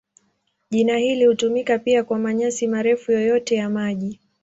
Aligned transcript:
Jina 0.71 0.97
hili 0.97 1.25
hutumika 1.25 1.79
pia 1.79 2.03
kwa 2.03 2.19
manyasi 2.19 2.67
marefu 2.67 3.11
yoyote 3.11 3.55
ya 3.55 3.69
maji. 3.69 4.19